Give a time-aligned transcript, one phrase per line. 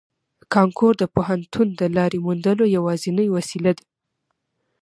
[0.53, 3.85] کانکور د پوهنتون د لارې موندلو یوازینۍ وسیله ده